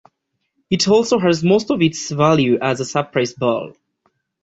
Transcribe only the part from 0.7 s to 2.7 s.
It also has most of its value